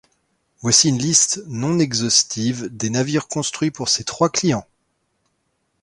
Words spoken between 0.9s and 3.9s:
liste non exhaustive des navires construits pour